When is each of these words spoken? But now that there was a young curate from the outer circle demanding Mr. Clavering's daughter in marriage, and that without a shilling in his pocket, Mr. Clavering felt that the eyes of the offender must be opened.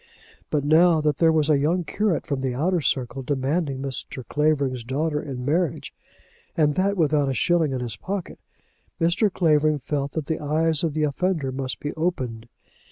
But 0.49 0.63
now 0.65 0.99
that 0.99 1.17
there 1.17 1.31
was 1.31 1.47
a 1.47 1.59
young 1.59 1.83
curate 1.83 2.25
from 2.25 2.41
the 2.41 2.55
outer 2.55 2.81
circle 2.81 3.21
demanding 3.21 3.83
Mr. 3.83 4.27
Clavering's 4.27 4.83
daughter 4.83 5.21
in 5.21 5.45
marriage, 5.45 5.93
and 6.57 6.73
that 6.73 6.97
without 6.97 7.29
a 7.29 7.35
shilling 7.35 7.71
in 7.71 7.81
his 7.81 7.97
pocket, 7.97 8.39
Mr. 8.99 9.31
Clavering 9.31 9.77
felt 9.77 10.13
that 10.13 10.25
the 10.25 10.39
eyes 10.39 10.83
of 10.83 10.95
the 10.95 11.03
offender 11.03 11.51
must 11.51 11.79
be 11.79 11.93
opened. 11.93 12.49